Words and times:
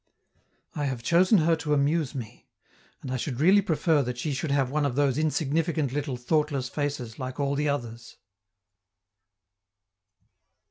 I 0.73 0.85
have 0.85 1.03
chosen 1.03 1.37
her 1.37 1.55
to 1.57 1.75
amuse 1.75 2.15
me, 2.15 2.47
and 3.03 3.11
I 3.11 3.17
should 3.17 3.39
really 3.39 3.61
prefer 3.61 4.01
that 4.01 4.17
she 4.17 4.33
should 4.33 4.49
have 4.49 4.71
one 4.71 4.83
of 4.83 4.95
those 4.95 5.19
insignificant 5.19 5.91
little 5.93 6.17
thoughtless 6.17 6.69
faces 6.69 7.19
like 7.19 7.39
all 7.39 7.53
the 7.53 7.69
others. 7.69 8.17